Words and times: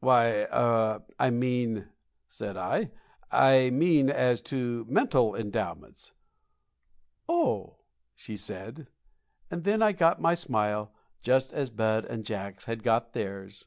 "Why 0.00 0.48
er 0.52 1.04
I 1.20 1.30
mean," 1.30 1.86
said 2.28 2.56
I 2.56 2.90
"I 3.30 3.70
mean 3.70 4.10
as 4.10 4.40
to 4.50 4.84
mental 4.88 5.36
endowments." 5.36 6.10
"Oh!" 7.28 7.76
said 8.16 8.86
she; 8.88 8.92
and 9.52 9.62
then 9.62 9.82
I 9.82 9.92
got 9.92 10.20
my 10.20 10.34
smile 10.34 10.92
just 11.22 11.52
as 11.52 11.70
Bud 11.70 12.06
and 12.06 12.26
Jacks 12.26 12.64
had 12.64 12.82
got 12.82 13.12
theirs. 13.12 13.66